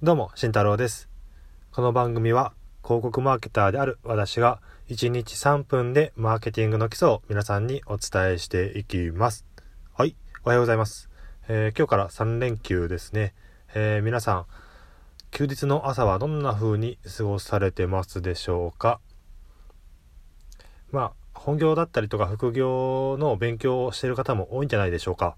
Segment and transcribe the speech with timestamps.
[0.00, 1.08] どうも、慎太郎です。
[1.72, 2.52] この番組は
[2.84, 9.44] 広告マーケターである私が1日3分でマーケティングの基礎を皆さんにお伝えしていきます。
[9.92, 10.14] はい、
[10.44, 11.10] おはようございます。
[11.48, 13.34] えー今日から3連休ですね。
[13.74, 14.46] えー皆さん、
[15.32, 19.00] 休日の朝はどんな風に過ごされてますでしょうか？
[20.92, 25.36] まあ、本業だったりとか副業の勉強をしている方も多いんじゃないでしょうか。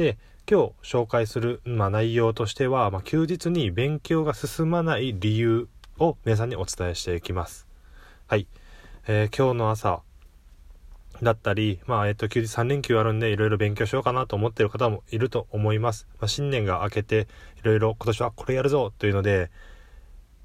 [0.00, 0.16] で、
[0.50, 5.68] 今日紹介する、まあ、内容としては、まあ、休日に勉強が進まない理由
[5.98, 7.66] を皆さんにお伝えしていきます。
[8.26, 8.46] はい。
[9.06, 10.00] えー今日の朝
[11.20, 16.08] だったり、まあ、えっ、と、休日3連休あるんで、いろいろ勉強しようかなと思ってる方もいると思います。
[16.18, 17.28] まあ、新年が明けて、
[17.62, 19.50] いろいろ今年はこれやるぞというので、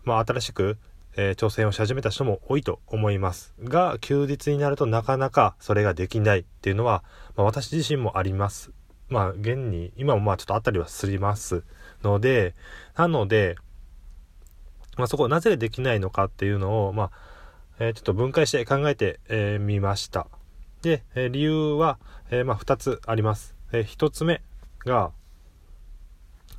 [0.03, 0.77] まあ、新しく、
[1.15, 3.53] えー挑戦をし始めた人も多いと思います。
[3.63, 7.05] が、休日になるとなかなかそれができないっていうのは、
[7.37, 8.73] まあ、私自身もあります。
[9.09, 11.63] まあ、現に、今もまあちょっとあったりはすります
[12.03, 12.55] ので、
[12.95, 13.55] なので、
[14.97, 17.11] まあそこなぜできないのかっていうのを、まあ、
[17.79, 20.27] えーちょっと分解して考えてみ、えーました。
[20.81, 21.99] で、えー理由は、
[22.31, 23.55] えーまあ2つあります。
[23.71, 24.41] え1つ目
[24.79, 25.11] が、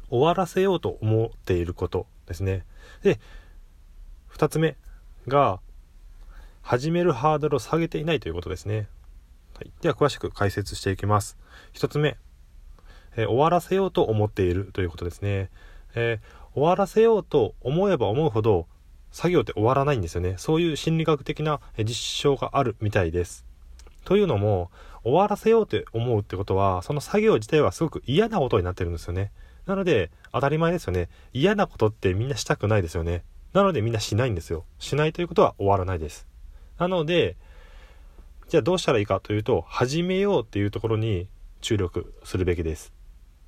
[0.09, 2.65] 終わらせようと思っていることですね。
[3.03, 3.19] で、
[4.31, 4.77] 2つ目
[5.27, 5.61] が、
[6.63, 8.89] 始めるハードルを下げていないということですね。
[9.55, 11.39] はい、では詳しく解説していきます。
[11.75, 12.17] 1つ目、
[13.17, 15.51] えー終わらせようと思っているということですね。
[15.95, 18.67] えー終わらせようと思えば思うほど
[19.13, 20.35] 作業って終わらないんですよね。
[20.39, 23.45] そういう心理学的な実証があるみたいです。
[24.05, 24.71] というのも、
[25.05, 29.33] 終わらせようって思うってことは、その作業自体はすごく嫌なことになってるんですよね。
[29.67, 31.09] なので、当たり前ですよね。
[31.33, 33.25] 嫌なことってみんなしたくないですよね。
[33.53, 34.65] なのでみんなしないんですよ。
[34.79, 36.27] しないということは終わらないです。
[36.79, 37.37] なので、
[38.49, 41.29] じゃあどうしたらいいかというと、始めようっていうところに
[41.61, 42.96] 注力するべきです。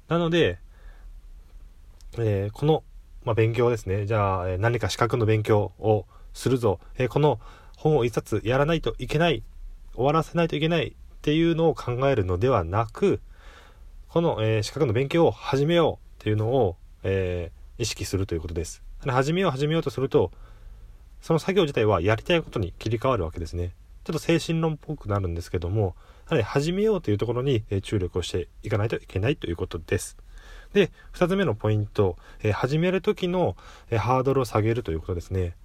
[0.09, 0.59] なので、
[2.19, 2.83] えーこの、
[3.25, 4.07] まあ、勉強ですね。
[4.07, 6.81] じゃあ、え何か資格の勉強をするぞ。
[6.97, 7.39] えーこの
[7.77, 9.43] 本を一冊やらないといけない。
[9.95, 10.93] 終わらせないといけないっ
[11.23, 13.21] ていうのを考えるのではなく、
[14.09, 18.83] この、えー資格の勉強を始めようっていうのを、えー意識するということです。
[19.07, 20.33] 始めよう始めようとすると、
[21.21, 23.73] その作業自体はやりたいことに切り替わるわけですね。
[24.09, 25.95] ちょっと精神論っぽくなるんですけども、
[26.31, 30.17] やはり始めようというところにえ注力をしていかないといけないということです。
[30.73, 33.55] で、二つ目のポイント、えー始める時の、
[33.91, 35.57] えーハードルを下げるということですね。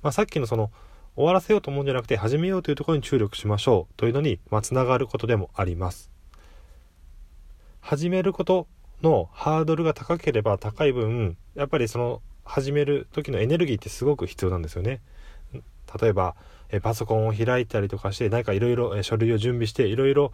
[0.00, 0.70] まあ、さっきのその、
[1.16, 6.10] 終わらせようと思うんじゃなくて、始めようというところに注力しましょうというのに、まあ、つながることでもあります。
[7.82, 8.68] 始めること
[9.02, 15.02] のハードルが高ければ高い分、やっぱりその、始める時のエネルギーってすごく必要なんですよね。
[16.00, 16.34] 例えば、
[16.70, 20.32] えパソコンを開いたりとかして、何かいろいろ書類を準備して、いろいろ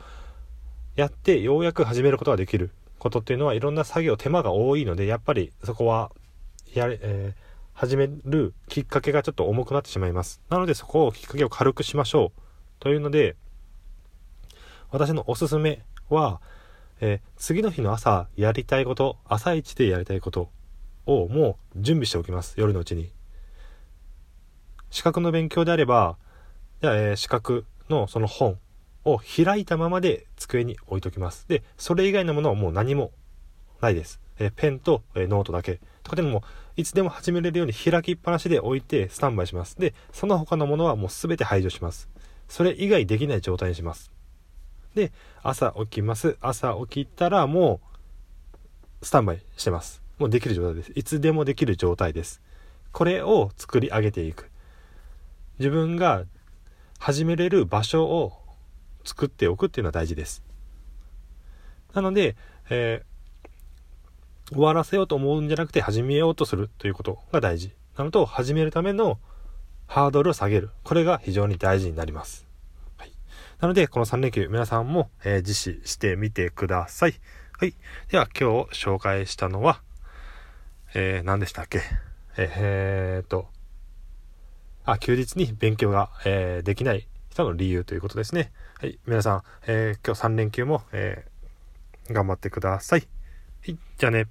[0.94, 6.10] やって、ようやく始めることができることっていうのは、いろんな作業、手間が多いので、やっぱりそこは、
[6.74, 7.46] やれ、えー
[7.76, 10.40] 始めるきっかけがちょっと重くなってしまいます。
[10.48, 12.40] なので、そこをきっかけを軽くしましょう。
[12.80, 13.36] というので、
[14.90, 16.40] 私のおすすめは、
[17.00, 20.48] えー次の日の朝やりたいこと、朝一でやりたいこと
[21.04, 22.54] をもう準備しておきます。
[22.56, 23.15] 夜のうちに。
[24.96, 26.16] 資格の勉強であれば、
[26.80, 28.58] じゃあ、えー資格のその本
[29.04, 31.46] を開いたままで机に置いときます。
[31.48, 33.10] で、それ以外のものはもう何も
[33.82, 34.20] ないです。
[34.38, 35.80] えーペンと、えーノートだけ。
[36.02, 36.42] とかでも、
[36.76, 39.78] いつでも始めれるように開きっぱなしで置いてスタンバイします。
[39.78, 42.08] で、その他のものはもうすべて排除します。
[42.48, 44.10] それ以外できない状態にします。
[44.94, 46.38] で、朝起きます。
[46.40, 47.82] 朝起きたらも
[49.02, 50.00] う、スタンバイしてます。
[50.16, 50.92] もうできる状態です。
[50.94, 52.40] いつでもできる状態です。
[52.92, 54.48] これを作り上げていく。
[55.58, 56.24] 自分が
[56.98, 58.32] 始めれる場所を
[59.04, 60.42] 作っておくっていうのは大事です。
[61.94, 62.36] なので、
[62.70, 63.16] えー
[64.52, 67.74] 終わらせようと思うんじゃなくて始めようとするということが大事。
[67.96, 69.18] なのと、始めるための
[69.88, 70.70] ハードルを下げる。
[70.84, 72.46] これが非常に大事になります。
[72.96, 73.12] はい。
[73.58, 77.14] なので、この3連休、皆さんも、えー実施してみてください。
[77.58, 77.74] はい。
[78.08, 79.82] では、今日紹介したのは、
[80.94, 81.80] えー、何でしたっけ？
[82.36, 83.48] えーっと、
[84.86, 88.52] あ、休日に勉強が、えーできない人の理由ということですね。
[88.80, 88.98] はい。
[89.06, 91.36] 皆さん、えー今日3連休も、えー
[92.12, 93.08] 頑張ってください。
[93.66, 93.78] はい。
[93.98, 94.26] じゃあね。